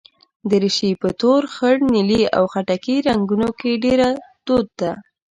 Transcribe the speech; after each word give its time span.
دریشي 0.49 0.91
په 1.01 1.09
تور، 1.19 1.41
خړ، 1.53 1.75
نیلي 1.93 2.23
او 2.37 2.43
خټکي 2.53 2.95
رنګونو 3.07 3.49
کې 3.59 3.71
ډېره 3.83 4.07
دود 4.45 4.67
ده. 4.81 4.91